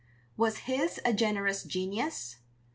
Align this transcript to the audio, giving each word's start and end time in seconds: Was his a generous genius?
Was 0.35 0.57
his 0.65 0.99
a 1.05 1.13
generous 1.13 1.61
genius? 1.61 2.37